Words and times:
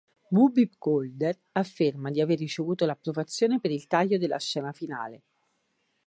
Whoopi 0.31 0.67
Goldberg 0.79 1.37
afferma 1.51 2.09
di 2.09 2.21
aver 2.21 2.39
ricevuto 2.39 2.87
l'approvazione 2.87 3.59
per 3.59 3.69
il 3.69 3.85
taglio 3.85 4.17
della 4.17 4.39
scena 4.39 4.71
finale. 4.71 5.21